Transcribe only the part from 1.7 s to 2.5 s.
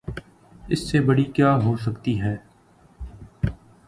سکتی ہے؟